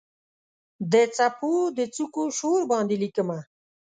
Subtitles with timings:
[0.91, 3.39] د څپو د څوکو شور باندې لیکمه